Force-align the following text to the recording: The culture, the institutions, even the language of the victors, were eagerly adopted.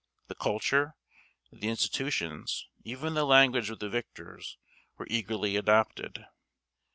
The 0.29 0.33
culture, 0.33 0.95
the 1.51 1.67
institutions, 1.67 2.67
even 2.83 3.13
the 3.13 3.23
language 3.23 3.69
of 3.69 3.77
the 3.77 3.87
victors, 3.87 4.57
were 4.97 5.05
eagerly 5.11 5.55
adopted. 5.57 6.25